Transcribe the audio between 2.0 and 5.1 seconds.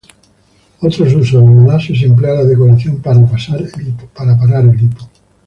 emplea la decocción para parar el hipo.